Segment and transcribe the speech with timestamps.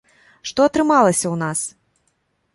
[0.51, 1.59] Што атрымалася ў нас?